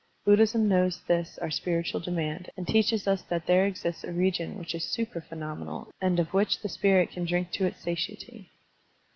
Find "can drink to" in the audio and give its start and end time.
7.11-7.67